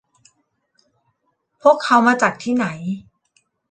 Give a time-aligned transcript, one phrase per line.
[1.61, 2.65] พวกเค้ามาจากที่ไหน